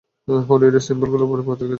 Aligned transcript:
হলিউডের 0.47 0.83
সিম্বলগুলো 0.87 1.23
উপড়ে 1.25 1.43
গেছে! 1.49 1.65